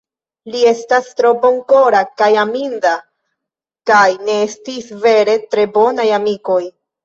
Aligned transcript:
Li 0.53 0.61
estas 0.69 1.09
tro 1.19 1.31
bonkora 1.43 1.99
kaj 2.23 2.31
aminda; 2.45 2.95
kaj 3.93 4.03
ne 4.25 4.41
estis 4.49 4.91
vere 5.07 5.41
tre 5.55 5.71
bonaj 5.81 6.11
amikoj. 6.21 6.61